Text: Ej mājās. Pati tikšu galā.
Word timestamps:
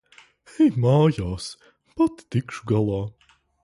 Ej 0.65 0.71
mājās. 0.85 1.51
Pati 2.01 2.29
tikšu 2.37 2.69
galā. 2.75 3.03